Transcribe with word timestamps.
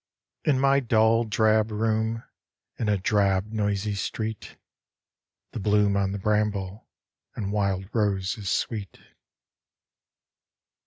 In 0.43 0.59
my 0.59 0.79
dull, 0.79 1.25
drab 1.25 1.69
room, 1.69 2.23
in 2.79 2.89
a 2.89 2.97
drab, 2.97 3.51
noisy 3.53 3.93
street, 3.93 4.57
The 5.51 5.59
bloom 5.59 5.95
on 5.95 6.11
the 6.11 6.17
bramble 6.17 6.89
and 7.35 7.51
wild 7.51 7.87
rose 7.93 8.35
is 8.35 8.49
sweet. 8.49 8.97